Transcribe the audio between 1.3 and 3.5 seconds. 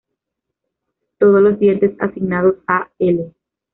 los dientes asignados a "L.?